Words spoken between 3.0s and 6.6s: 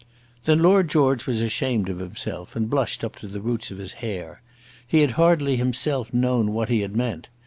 up to the roots of his hair. He had hardly himself known